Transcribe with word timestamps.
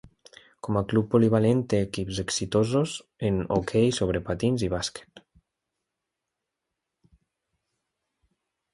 Com 0.67 0.77
a 0.79 0.81
club 0.93 1.09
polivalent 1.15 1.61
té 1.73 1.81
equips 1.87 2.21
exitosos 2.23 2.95
en 3.31 3.37
hoquei 3.59 3.93
sobre 3.99 4.25
patins 4.31 4.67
i 4.69 4.73
bàsquet. 4.75 5.25